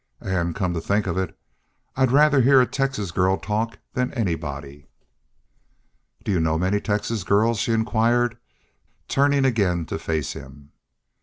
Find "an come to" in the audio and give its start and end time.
0.23-0.81